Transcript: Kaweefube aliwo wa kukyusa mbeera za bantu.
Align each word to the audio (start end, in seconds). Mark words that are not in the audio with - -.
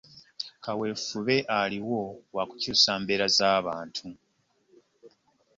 Kaweefube 0.63 1.35
aliwo 1.47 2.21
wa 2.33 2.43
kukyusa 2.49 2.91
mbeera 2.99 3.27
za 3.37 3.49
bantu. 3.65 4.07